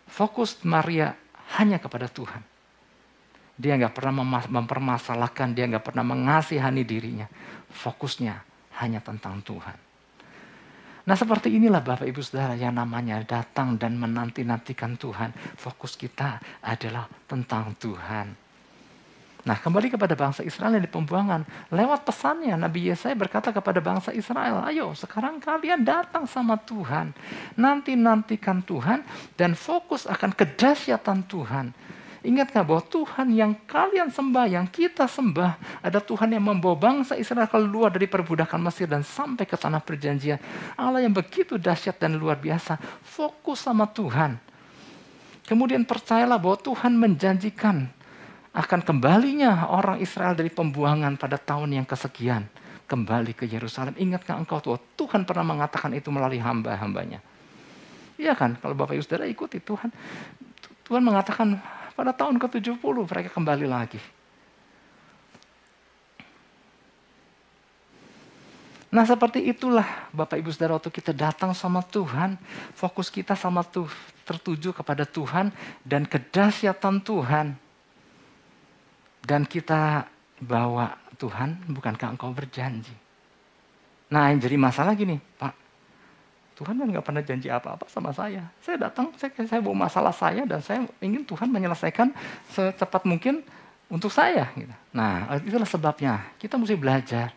[0.07, 1.15] Fokus Maria
[1.59, 2.43] hanya kepada Tuhan.
[3.57, 7.27] Dia nggak pernah mempermasalahkan, dia nggak pernah mengasihani dirinya.
[7.73, 8.35] Fokusnya
[8.81, 9.79] hanya tentang Tuhan.
[11.07, 15.31] Nah seperti inilah Bapak Ibu Saudara yang namanya datang dan menanti-nantikan Tuhan.
[15.55, 18.46] Fokus kita adalah tentang Tuhan.
[19.47, 21.47] Nah kembali kepada bangsa Israel yang di pembuangan.
[21.71, 24.67] Lewat pesannya Nabi Yesaya berkata kepada bangsa Israel.
[24.67, 27.15] Ayo sekarang kalian datang sama Tuhan.
[27.55, 29.07] Nanti-nantikan Tuhan
[29.39, 31.71] dan fokus akan kedahsyatan Tuhan.
[32.27, 37.47] Ingatkah bahwa Tuhan yang kalian sembah, yang kita sembah, ada Tuhan yang membawa bangsa Israel
[37.47, 40.43] keluar dari perbudakan Mesir dan sampai ke tanah perjanjian.
[40.75, 42.83] Allah yang begitu dahsyat dan luar biasa.
[43.07, 44.43] Fokus sama Tuhan.
[45.47, 47.95] Kemudian percayalah bahwa Tuhan menjanjikan
[48.57, 52.49] akan kembalinya orang Israel dari pembuangan pada tahun yang kesekian.
[52.89, 53.93] Kembali ke Yerusalem.
[54.01, 57.21] Ingatkah engkau tuh, Tuhan pernah mengatakan itu melalui hamba-hambanya.
[58.17, 59.93] Iya kan, kalau Bapak Ibu Saudara ikuti Tuhan.
[60.89, 61.61] Tuhan mengatakan
[61.93, 64.01] pada tahun ke-70 mereka kembali lagi.
[68.89, 72.41] Nah seperti itulah Bapak Ibu Saudara waktu kita datang sama Tuhan,
[72.73, 73.91] fokus kita sama tuh
[74.25, 75.53] tertuju kepada Tuhan
[75.85, 77.66] dan kedahsyatan Tuhan.
[79.27, 80.07] Dan kita
[80.39, 82.95] bawa Tuhan, bukankah engkau berjanji?
[84.07, 85.67] Nah yang jadi masalah gini, Pak,
[86.55, 88.47] Tuhan kan nggak pernah janji apa-apa sama saya.
[88.63, 92.15] Saya datang, saya, saya bawa masalah saya dan saya ingin Tuhan menyelesaikan
[92.55, 93.43] secepat mungkin
[93.91, 94.47] untuk saya.
[94.55, 94.71] Gitu.
[94.95, 97.35] Nah itulah sebabnya kita mesti belajar.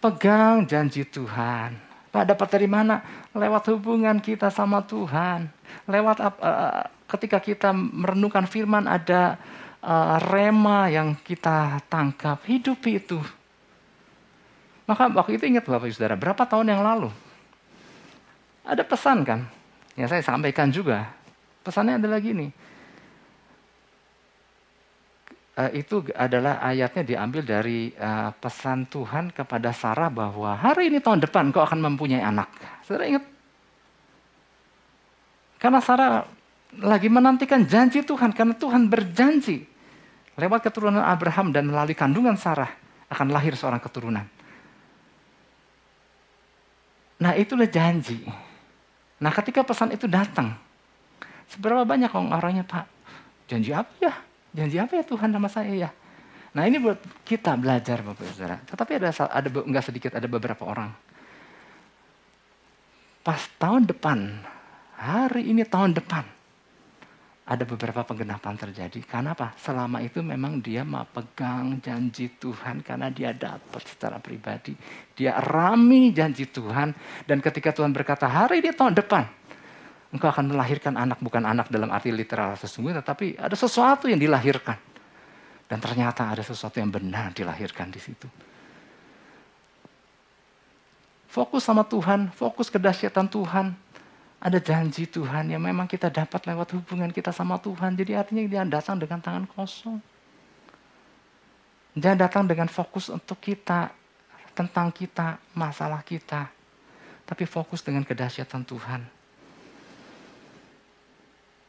[0.00, 1.76] Pegang janji Tuhan.
[2.10, 3.02] Pak dapat dari mana?
[3.34, 5.50] Lewat hubungan kita sama Tuhan.
[5.86, 9.38] Lewat uh, ketika kita merenungkan firman ada
[9.84, 13.20] uh, rema yang kita tangkap, hidupi itu.
[14.88, 17.08] Maka waktu itu ingat Bapak Saudara, berapa tahun yang lalu?
[18.64, 19.44] Ada pesan kan,
[19.96, 21.12] yang saya sampaikan juga.
[21.64, 22.48] Pesannya adalah gini,
[25.56, 31.24] uh, itu adalah ayatnya diambil dari uh, pesan Tuhan kepada Sarah bahwa hari ini tahun
[31.24, 32.48] depan kau akan mempunyai anak.
[32.84, 33.24] Saudara ingat?
[35.56, 36.28] Karena Sarah
[36.84, 39.73] lagi menantikan janji Tuhan, karena Tuhan berjanji
[40.34, 42.70] Lewat keturunan Abraham dan melalui kandungan Sarah
[43.06, 44.26] akan lahir seorang keturunan.
[47.22, 48.26] Nah itulah janji.
[49.22, 50.58] Nah ketika pesan itu datang,
[51.46, 52.84] seberapa banyak orangnya Pak,
[53.46, 54.14] janji apa ya?
[54.54, 55.90] Janji apa ya Tuhan nama saya ya?
[56.54, 58.58] Nah ini buat kita belajar Bapak Saudara.
[58.62, 60.90] Tetapi ada ada enggak sedikit ada beberapa orang.
[63.24, 64.42] Pas tahun depan,
[64.94, 66.28] hari ini tahun depan,
[67.44, 69.04] ada beberapa penggenapan terjadi.
[69.04, 69.52] Karena apa?
[69.60, 70.80] Selama itu memang dia
[71.12, 74.72] pegang janji Tuhan karena dia dapat secara pribadi.
[75.12, 76.96] Dia rami janji Tuhan
[77.28, 79.28] dan ketika Tuhan berkata hari dia tahun depan
[80.14, 84.80] engkau akan melahirkan anak bukan anak dalam arti literal sesungguhnya tetapi ada sesuatu yang dilahirkan.
[85.68, 88.28] Dan ternyata ada sesuatu yang benar dilahirkan di situ.
[91.28, 93.74] Fokus sama Tuhan, fokus kedahsyatan Tuhan,
[94.44, 97.96] ada janji Tuhan yang memang kita dapat lewat hubungan kita sama Tuhan.
[97.96, 99.96] Jadi artinya dia datang dengan tangan kosong.
[101.96, 103.88] Jangan datang dengan fokus untuk kita,
[104.52, 106.52] tentang kita, masalah kita.
[107.24, 109.00] Tapi fokus dengan kedahsyatan Tuhan.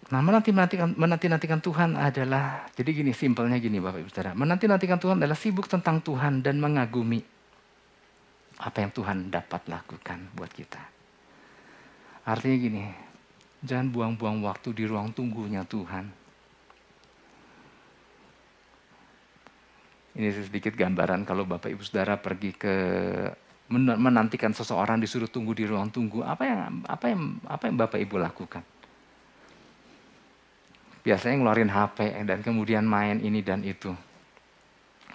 [0.06, 4.36] Nah menanti-nantikan menanti -nantikan Tuhan adalah, jadi gini simpelnya gini Bapak Ibu Saudara.
[4.36, 7.24] Menanti-nantikan Tuhan adalah sibuk tentang Tuhan dan mengagumi
[8.60, 10.95] apa yang Tuhan dapat lakukan buat kita.
[12.26, 12.84] Artinya gini,
[13.62, 16.10] jangan buang-buang waktu di ruang tunggunya Tuhan.
[20.16, 22.74] Ini sedikit gambaran kalau Bapak Ibu Saudara pergi ke
[23.70, 28.16] menantikan seseorang disuruh tunggu di ruang tunggu, apa yang apa yang apa yang Bapak Ibu
[28.18, 28.64] lakukan?
[31.06, 33.94] Biasanya ngeluarin HP dan kemudian main ini dan itu.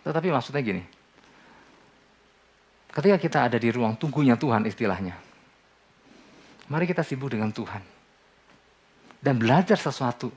[0.07, 0.83] Tetapi maksudnya gini,
[2.95, 5.30] ketika kita ada di ruang tunggunya Tuhan istilahnya,
[6.71, 7.83] Mari kita sibuk dengan Tuhan.
[9.19, 10.31] Dan belajar sesuatu.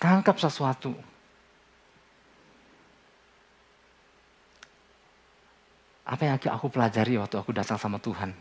[0.00, 0.96] Tangkap sesuatu.
[6.08, 8.32] Apa yang aku pelajari waktu aku datang sama Tuhan?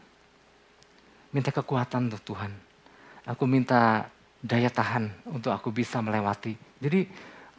[1.35, 2.55] Minta kekuatan untuk Tuhan.
[3.27, 4.07] Aku minta
[4.39, 6.55] daya tahan untuk aku bisa melewati.
[6.79, 7.05] Jadi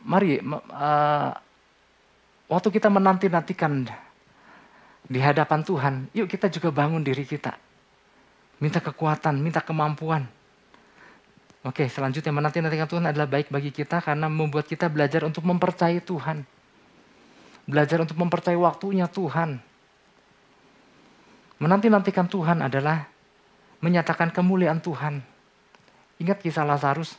[0.02, 1.30] mari uh,
[2.48, 3.84] waktu kita menanti-nantikan
[5.06, 7.69] di hadapan Tuhan, yuk kita juga bangun diri kita
[8.60, 10.28] minta kekuatan, minta kemampuan.
[11.60, 16.44] Oke, selanjutnya menanti-nantikan Tuhan adalah baik bagi kita karena membuat kita belajar untuk mempercayai Tuhan.
[17.68, 19.60] Belajar untuk mempercayai waktunya Tuhan.
[21.60, 23.04] Menanti-nantikan Tuhan adalah
[23.84, 25.20] menyatakan kemuliaan Tuhan.
[26.16, 27.16] Ingat kisah Lazarus?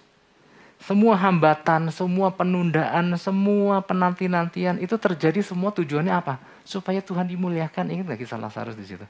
[0.82, 6.42] Semua hambatan, semua penundaan, semua penanti-nantian itu terjadi semua tujuannya apa?
[6.66, 7.94] Supaya Tuhan dimuliakan.
[7.94, 9.06] Ingat gak kisah Lazarus di situ?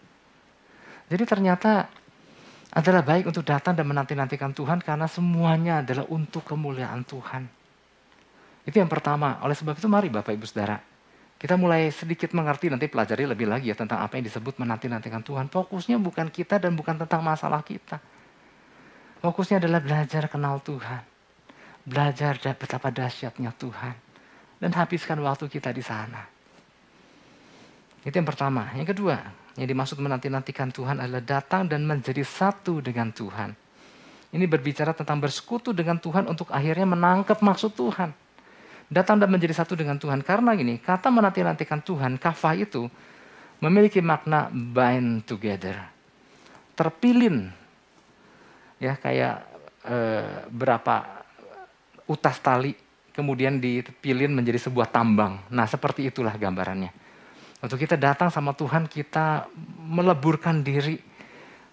[1.08, 1.88] Jadi ternyata
[2.72, 7.44] adalah baik untuk datang dan menanti-nantikan Tuhan karena semuanya adalah untuk kemuliaan Tuhan.
[8.64, 9.44] Itu yang pertama.
[9.44, 10.80] Oleh sebab itu mari Bapak Ibu Saudara.
[11.36, 15.50] Kita mulai sedikit mengerti nanti pelajari lebih lagi ya tentang apa yang disebut menanti-nantikan Tuhan.
[15.50, 17.98] Fokusnya bukan kita dan bukan tentang masalah kita.
[19.20, 21.02] Fokusnya adalah belajar kenal Tuhan.
[21.82, 23.96] Belajar betapa dahsyatnya Tuhan.
[24.62, 26.24] Dan habiskan waktu kita di sana.
[28.06, 28.70] Itu yang pertama.
[28.78, 29.18] Yang kedua,
[29.62, 33.54] yang dimaksud menanti-nantikan Tuhan adalah datang dan menjadi satu dengan Tuhan.
[34.34, 38.10] Ini berbicara tentang bersekutu dengan Tuhan untuk akhirnya menangkap maksud Tuhan.
[38.90, 40.26] Datang dan menjadi satu dengan Tuhan.
[40.26, 42.90] Karena gini, kata menanti-nantikan Tuhan, kafah itu
[43.62, 45.78] memiliki makna bind together.
[46.74, 47.54] Terpilin.
[48.82, 49.46] Ya, kayak
[49.86, 49.98] e,
[50.50, 51.22] berapa
[52.10, 52.74] utas tali
[53.14, 55.38] kemudian dipilin menjadi sebuah tambang.
[55.54, 57.01] Nah, seperti itulah gambarannya.
[57.62, 59.46] Waktu kita datang sama Tuhan, kita
[59.86, 60.98] meleburkan diri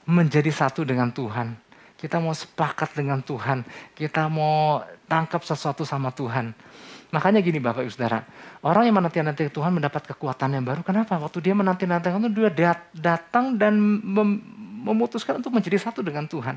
[0.04, 1.56] menjadi satu dengan Tuhan.
[1.98, 3.64] Kita mau sepakat dengan Tuhan.
[3.96, 6.52] Kita mau tangkap sesuatu sama Tuhan.
[7.08, 8.20] Makanya gini Bapak Ibu Saudara,
[8.60, 10.84] orang yang menanti-nanti Tuhan mendapat kekuatan yang baru.
[10.84, 11.16] Kenapa?
[11.16, 16.54] Waktu dia menanti-nanti itu dia datang dan mem memutuskan untuk menjadi satu dengan Tuhan.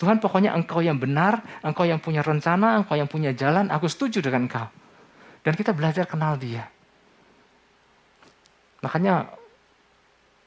[0.00, 4.24] Tuhan pokoknya engkau yang benar, engkau yang punya rencana, engkau yang punya jalan, aku setuju
[4.24, 4.66] dengan engkau.
[5.44, 6.66] Dan kita belajar kenal dia.
[8.82, 9.30] Makanya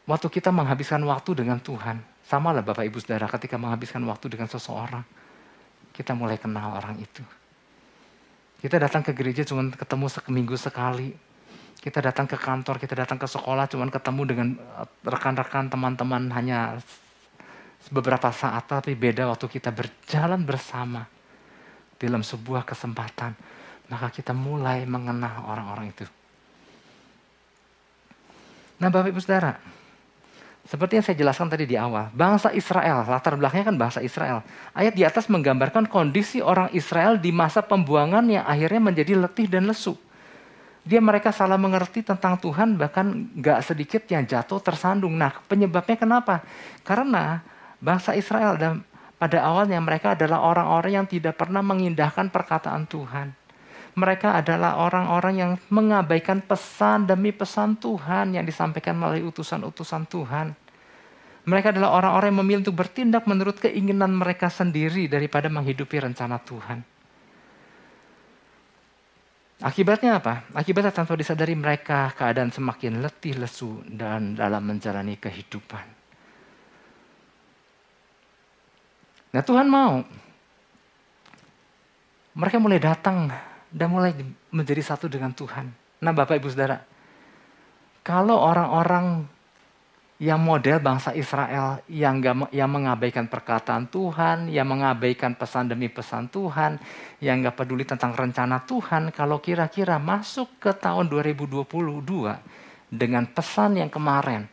[0.05, 4.51] waktu kita menghabiskan waktu dengan Tuhan, sama lah Bapak Ibu Saudara ketika menghabiskan waktu dengan
[4.51, 5.01] seseorang,
[5.95, 7.23] kita mulai kenal orang itu.
[8.59, 11.15] Kita datang ke gereja cuma ketemu seminggu sekali.
[11.79, 16.81] Kita datang ke kantor, kita datang ke sekolah cuma ketemu dengan eh, rekan-rekan teman-teman hanya
[17.93, 21.05] beberapa saat, tapi beda waktu kita berjalan bersama
[22.01, 23.37] dalam sebuah kesempatan.
[23.85, 26.09] Maka kita mulai mengenal orang-orang itu.
[28.75, 29.55] Nah Bapak Ibu Saudara,
[30.65, 34.41] seperti yang saya jelaskan tadi di awal, bangsa Israel, latar belakangnya kan bahasa Israel.
[34.73, 39.69] Ayat di atas menggambarkan kondisi orang Israel di masa pembuangan yang akhirnya menjadi letih dan
[39.69, 39.93] lesu.
[40.81, 45.13] Dia mereka salah mengerti tentang Tuhan, bahkan gak sedikit yang jatuh tersandung.
[45.13, 46.41] Nah penyebabnya kenapa?
[46.81, 47.45] Karena
[47.77, 48.81] bangsa Israel dan
[49.21, 53.44] pada awalnya mereka adalah orang-orang yang tidak pernah mengindahkan perkataan Tuhan
[53.95, 60.51] mereka adalah orang-orang yang mengabaikan pesan demi pesan Tuhan yang disampaikan melalui utusan-utusan Tuhan.
[61.45, 66.83] Mereka adalah orang-orang yang memilih untuk bertindak menurut keinginan mereka sendiri daripada menghidupi rencana Tuhan.
[69.63, 70.43] Akibatnya apa?
[70.51, 75.85] Akibatnya tanpa disadari mereka keadaan semakin letih lesu dan dalam menjalani kehidupan.
[79.31, 80.03] Nah Tuhan mau
[82.35, 83.31] mereka mulai datang
[83.75, 84.15] dan mulai
[84.55, 85.67] menjadi satu dengan Tuhan.
[85.99, 86.79] Nah Bapak Ibu Saudara,
[88.07, 89.27] kalau orang-orang
[90.15, 96.31] yang model bangsa Israel yang gak, yang mengabaikan perkataan Tuhan, yang mengabaikan pesan demi pesan
[96.31, 96.79] Tuhan,
[97.19, 101.67] yang gak peduli tentang rencana Tuhan, kalau kira-kira masuk ke tahun 2022
[102.87, 104.47] dengan pesan yang kemarin,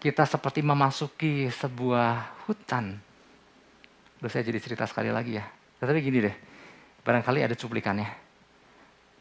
[0.00, 2.96] kita seperti memasuki sebuah hutan.
[4.16, 5.44] Udah saya jadi cerita sekali lagi ya.
[5.76, 6.36] Tetapi gini deh,
[7.04, 8.25] barangkali ada cuplikannya.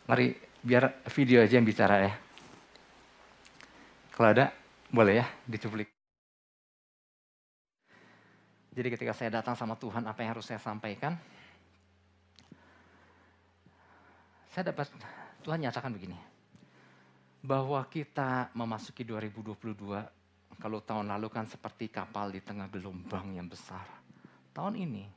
[0.06, 2.14] Mari biar video aja yang bicara ya.
[4.14, 4.54] Kalau ada,
[4.94, 5.90] boleh ya dicuplik.
[8.70, 11.18] Jadi ketika saya datang sama Tuhan, apa yang harus saya sampaikan?
[14.54, 14.94] Saya dapat,
[15.42, 16.16] Tuhan nyatakan begini.
[17.42, 20.06] Bahwa kita memasuki 2022,
[20.62, 23.90] kalau tahun lalu kan seperti kapal di tengah gelombang yang besar.
[24.54, 25.10] Tahun ini,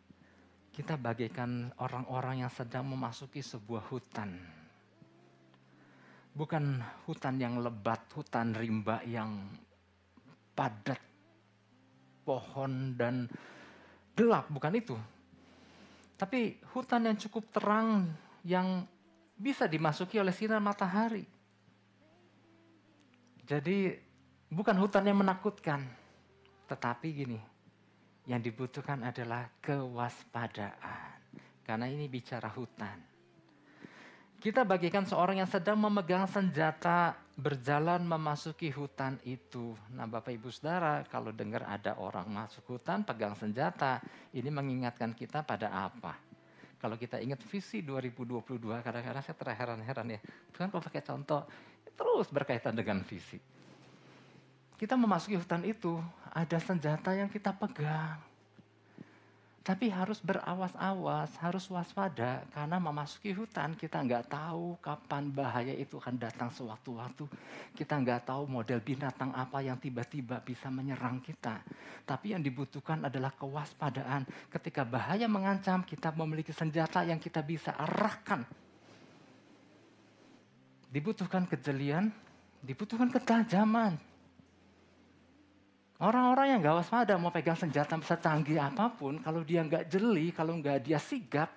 [0.73, 4.58] kita bagaikan orang-orang yang sedang memasuki sebuah hutan
[6.35, 9.49] bukan hutan yang lebat, hutan rimba yang
[10.53, 10.99] padat
[12.27, 13.31] pohon dan
[14.13, 14.97] gelap, bukan itu.
[16.19, 18.11] Tapi hutan yang cukup terang
[18.43, 18.83] yang
[19.39, 21.23] bisa dimasuki oleh sinar matahari.
[23.49, 23.97] Jadi
[24.51, 25.81] bukan hutan yang menakutkan,
[26.69, 27.41] tetapi gini,
[28.29, 31.17] yang dibutuhkan adalah kewaspadaan.
[31.65, 33.18] Karena ini bicara hutan.
[34.39, 39.75] Kita bagikan seorang yang sedang memegang senjata berjalan memasuki hutan itu.
[39.91, 43.99] Nah Bapak Ibu Saudara kalau dengar ada orang masuk hutan pegang senjata,
[44.31, 46.15] ini mengingatkan kita pada apa?
[46.79, 50.21] Kalau kita ingat visi 2022, kadang-kadang saya terheran-heran ya.
[50.55, 51.43] Tuhan kalau pakai contoh,
[51.99, 53.43] terus berkaitan dengan visi.
[54.79, 55.99] Kita memasuki hutan itu,
[56.31, 58.28] ada senjata yang kita pegang.
[59.69, 66.17] Tapi harus berawas-awas, harus waspada karena memasuki hutan kita nggak tahu kapan bahaya itu akan
[66.17, 67.29] datang sewaktu-waktu.
[67.77, 71.61] Kita nggak tahu model binatang apa yang tiba-tiba bisa menyerang kita.
[72.09, 74.25] Tapi yang dibutuhkan adalah kewaspadaan.
[74.49, 78.49] Ketika bahaya mengancam, kita memiliki senjata yang kita bisa arahkan.
[80.89, 82.09] Dibutuhkan kejelian,
[82.65, 84.01] dibutuhkan ketajaman,
[85.99, 90.55] Orang-orang yang gak waspada mau pegang senjata secanggih apa pun, kalau dia nggak jeli, kalau
[90.55, 91.51] nggak dia sigap,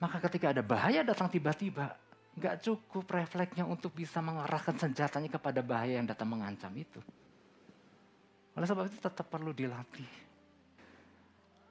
[0.00, 1.92] maka ketika ada bahaya datang tiba-tiba,
[2.40, 7.04] nggak cukup refleksnya untuk bisa mengarahkan senjatanya kepada bahaya yang datang mengancam itu.
[8.56, 10.08] Oleh sebab itu tetap perlu dilatih.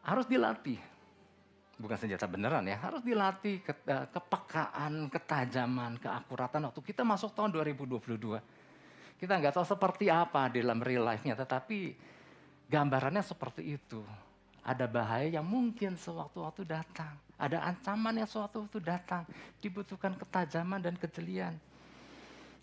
[0.05, 0.77] Harus dilatih.
[1.81, 7.49] Bukan senjata beneran ya, harus dilatih ke, eh, kepekaan, ketajaman, keakuratan waktu kita masuk tahun
[7.49, 8.37] 2022
[9.15, 11.95] kita nggak tahu seperti apa dalam real life-nya, tetapi
[12.67, 14.03] gambarannya seperti itu.
[14.65, 17.13] Ada bahaya yang mungkin sewaktu-waktu datang.
[17.37, 19.23] Ada ancaman yang sewaktu-waktu datang.
[19.61, 21.53] Dibutuhkan ketajaman dan kejelian.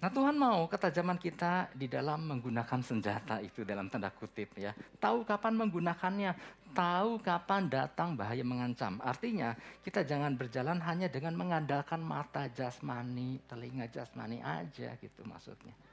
[0.03, 4.75] Nah Tuhan mau ketajaman kita di dalam menggunakan senjata itu dalam tanda kutip ya.
[4.99, 6.35] Tahu kapan menggunakannya,
[6.75, 8.99] tahu kapan datang bahaya mengancam.
[8.99, 9.55] Artinya
[9.87, 15.92] kita jangan berjalan hanya dengan mengandalkan mata jasmani, telinga jasmani aja gitu maksudnya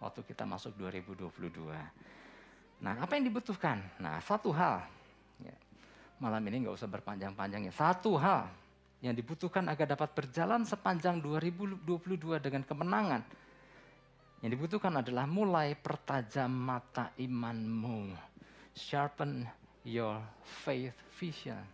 [0.00, 1.72] waktu kita masuk 2022.
[2.84, 3.80] Nah, apa yang dibutuhkan?
[3.96, 4.84] Nah, satu hal.
[5.40, 5.56] Ya,
[6.20, 7.72] malam ini nggak usah berpanjang-panjang ya.
[7.72, 8.48] Satu hal
[9.00, 13.22] yang dibutuhkan agar dapat berjalan sepanjang 2022 dengan kemenangan.
[14.44, 18.12] Yang dibutuhkan adalah mulai pertajam mata imanmu.
[18.76, 19.48] Sharpen
[19.88, 21.64] your faith vision.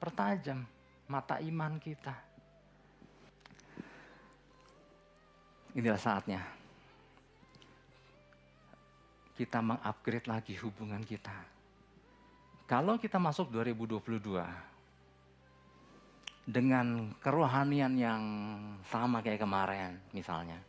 [0.00, 0.64] Pertajam
[1.12, 2.16] mata iman kita.
[5.76, 6.59] Inilah saatnya
[9.40, 11.32] kita mengupgrade lagi hubungan kita.
[12.68, 14.36] Kalau kita masuk 2022
[16.44, 18.20] dengan kerohanian yang
[18.84, 20.60] sama kayak kemarin misalnya.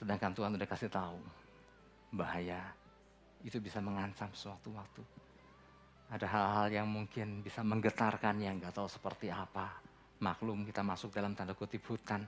[0.00, 1.20] Sedangkan Tuhan udah kasih tahu
[2.16, 2.72] bahaya
[3.44, 5.04] itu bisa mengancam suatu waktu.
[6.08, 9.76] Ada hal-hal yang mungkin bisa menggetarkan yang nggak tahu seperti apa.
[10.24, 12.24] Maklum kita masuk dalam tanda kutip hutan.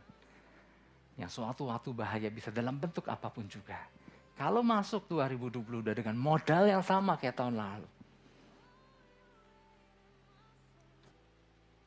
[1.16, 3.99] Yang suatu waktu bahaya bisa dalam bentuk apa pun juga.
[4.40, 7.84] Kalau masuk 2022 dengan modal yang sama kayak tahun lalu.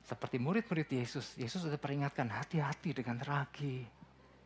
[0.05, 3.81] Seperti murid-murid Yesus, Yesus sudah peringatkan hati-hati dengan ragi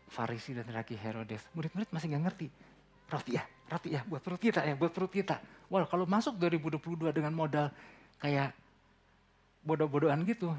[0.08, 1.51] Farisi dan ragi Herodes.
[1.51, 2.47] Murid-murid masih nggak ngerti.
[3.12, 5.43] Roti ya, roti ya, buat perut kita ya, buat perut kita.
[5.68, 7.68] Wah kalau masuk 2022 dengan modal
[8.24, 8.55] kayak
[9.68, 10.55] bodoh-bodohan gitu.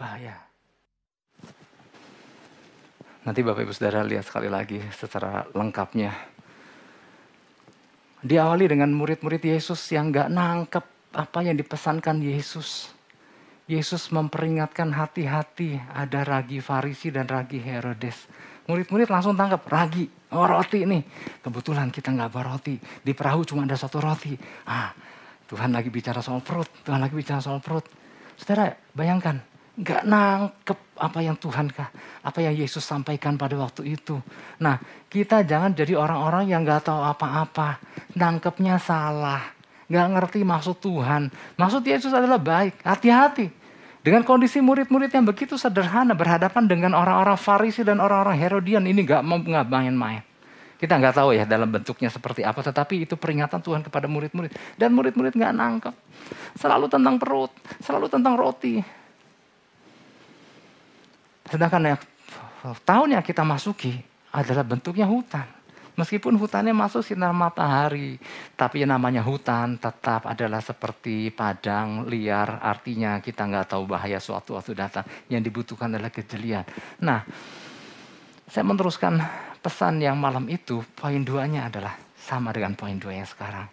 [0.00, 0.55] Bahaya.
[3.26, 6.14] Nanti Bapak Ibu Saudara lihat sekali lagi secara lengkapnya.
[8.22, 12.94] Diawali dengan murid-murid Yesus yang gak nangkep apa yang dipesankan Yesus.
[13.66, 18.30] Yesus memperingatkan hati-hati ada ragi Farisi dan ragi Herodes.
[18.70, 21.02] Murid-murid langsung tangkap, ragi, oh roti nih.
[21.42, 24.38] Kebetulan kita nggak bawa roti, di perahu cuma ada satu roti.
[24.70, 24.94] Ah,
[25.50, 27.90] Tuhan lagi bicara soal perut, Tuhan lagi bicara soal perut.
[28.38, 29.42] Saudara, bayangkan,
[29.76, 31.68] nggak nangkep apa yang Tuhan
[32.24, 34.16] apa yang Yesus sampaikan pada waktu itu.
[34.56, 34.80] Nah,
[35.12, 37.76] kita jangan jadi orang-orang yang nggak tahu apa-apa,
[38.16, 39.52] nangkepnya salah,
[39.92, 41.28] nggak ngerti maksud Tuhan.
[41.60, 43.52] Maksud Yesus adalah baik, hati-hati.
[44.00, 49.22] Dengan kondisi murid-murid yang begitu sederhana berhadapan dengan orang-orang Farisi dan orang-orang Herodian ini nggak
[49.26, 50.22] mau nggak main-main.
[50.76, 54.52] Kita nggak tahu ya dalam bentuknya seperti apa, tetapi itu peringatan Tuhan kepada murid-murid.
[54.76, 55.94] Dan murid-murid nggak nangkep.
[56.54, 57.50] Selalu tentang perut,
[57.80, 58.78] selalu tentang roti,
[61.46, 62.00] Sedangkan yang
[62.82, 63.94] tahun yang kita masuki
[64.34, 65.46] adalah bentuknya hutan.
[65.96, 68.20] Meskipun hutannya masuk sinar matahari,
[68.52, 72.60] tapi yang namanya hutan tetap adalah seperti padang liar.
[72.60, 75.08] Artinya kita nggak tahu bahaya suatu waktu datang.
[75.32, 76.68] Yang dibutuhkan adalah kejelian.
[77.00, 77.24] Nah,
[78.44, 79.16] saya meneruskan
[79.64, 80.84] pesan yang malam itu.
[80.92, 83.64] Poin duanya adalah sama dengan poin dua yang sekarang.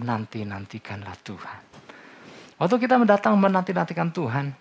[0.00, 1.60] Nanti-nantikanlah Tuhan.
[2.56, 4.56] Waktu kita mendatang menanti-nantikan Tuhan,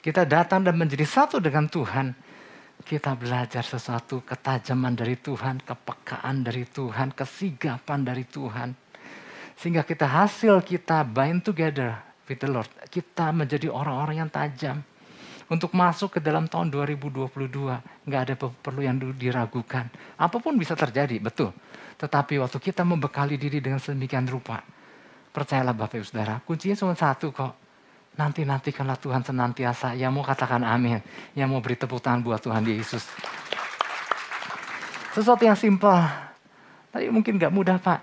[0.00, 2.16] kita datang dan menjadi satu dengan Tuhan,
[2.80, 8.72] kita belajar sesuatu ketajaman dari Tuhan, kepekaan dari Tuhan, kesigapan dari Tuhan.
[9.60, 12.70] Sehingga kita hasil kita bind together with the Lord.
[12.88, 14.80] Kita menjadi orang-orang yang tajam.
[15.50, 17.26] Untuk masuk ke dalam tahun 2022,
[18.06, 19.90] nggak ada perlu yang diragukan.
[20.16, 21.50] Apa pun bisa terjadi, betul.
[21.98, 24.62] Tetapi waktu kita membekali diri dengan sedemikian rupa,
[25.34, 27.69] percayalah Bapak Ibu Saudara, kuncinya cuma satu kok
[28.18, 29.94] Nanti-nantikanlah Tuhan senantiasa.
[29.94, 30.98] Yang mau katakan amin.
[31.38, 33.06] Yang mau beri tepuk tangan buat Tuhan Yesus.
[35.14, 35.94] Sesuatu yang simpel.
[36.90, 38.00] Tapi mungkin gak mudah Pak.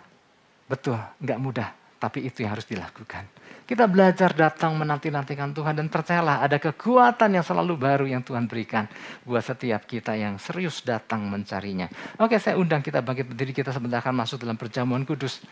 [0.67, 1.69] Betul, gak mudah.
[1.97, 3.25] Tapi itu yang harus dilakukan.
[3.67, 8.87] Kita belajar datang menanti-nantikan Tuhan dan percayalah ada kekuatan yang selalu baru yang Tuhan berikan
[9.27, 11.91] buat setiap kita yang serius datang mencarinya.
[12.23, 15.43] Oke, saya undang kita bangkit berdiri kita sebentar akan masuk dalam perjamuan kudus.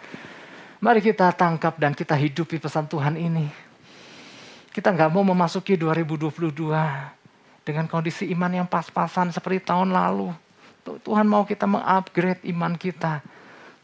[0.80, 3.52] Mari kita tangkap dan kita hidupi pesan Tuhan ini.
[4.76, 6.52] Kita nggak mau memasuki 2022
[7.64, 10.36] dengan kondisi iman yang pas-pasan seperti tahun lalu.
[10.84, 13.24] Tuhan mau kita mengupgrade iman kita.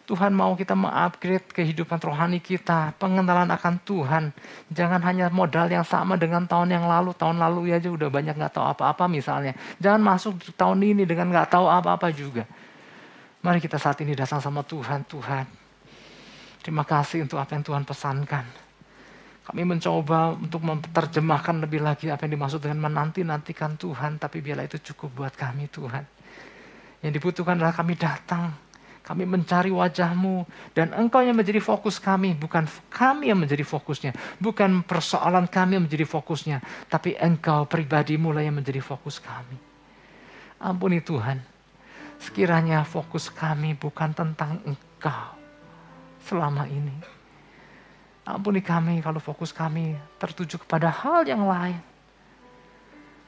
[0.04, 4.36] Tuhan mau kita mengupgrade kehidupan rohani kita, pengenalan akan Tuhan.
[4.68, 7.16] Jangan hanya modal yang sama dengan tahun yang lalu.
[7.16, 9.56] Tahun lalu aja udah banyak nggak tahu apa-apa misalnya.
[9.80, 12.44] Jangan masuk tahun ini dengan nggak tahu apa-apa juga.
[13.40, 15.48] Mari kita saat ini datang sama Tuhan, Tuhan.
[16.60, 18.71] Terima kasih untuk apa yang Tuhan pesankan.
[19.52, 24.16] Kami mencoba untuk menerjemahkan lebih lagi apa yang dimaksud dengan menanti-nantikan Tuhan.
[24.16, 26.08] Tapi biarlah itu cukup buat kami Tuhan.
[27.04, 28.56] Yang dibutuhkan adalah kami datang.
[29.04, 30.48] Kami mencari wajahmu.
[30.72, 32.32] Dan engkau yang menjadi fokus kami.
[32.32, 34.40] Bukan kami yang menjadi fokusnya.
[34.40, 36.88] Bukan persoalan kami yang menjadi fokusnya.
[36.88, 39.60] Tapi engkau pribadi mulai yang menjadi fokus kami.
[40.64, 41.44] Ampuni Tuhan.
[42.24, 45.36] Sekiranya fokus kami bukan tentang engkau
[46.24, 47.21] selama ini
[48.32, 51.84] Ampuni kami kalau fokus kami tertuju kepada hal yang lain.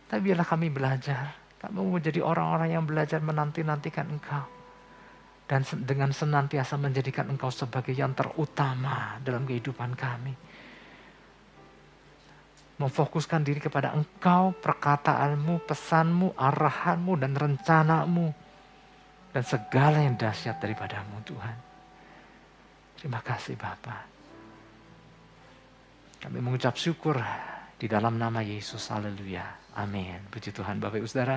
[0.07, 1.35] Tapi biarlah kami belajar.
[1.59, 4.47] Kami mau menjadi orang-orang yang belajar menanti-nantikan Engkau.
[5.43, 10.31] Dan dengan senantiasa menjadikan Engkau sebagai yang terutama dalam kehidupan kami.
[12.79, 18.31] Memfokuskan diri kepada Engkau, perkataanmu, pesanmu, arahanmu, dan rencanamu.
[19.35, 21.57] Dan segala yang dahsyat daripadamu Tuhan.
[23.01, 24.12] Terima kasih Bapak.
[26.23, 27.19] Kami mengucap syukur
[27.75, 28.87] di dalam nama Yesus.
[28.95, 29.75] Haleluya.
[29.75, 30.23] Amin.
[30.31, 31.35] Puji Tuhan Bapak Ibu Saudara.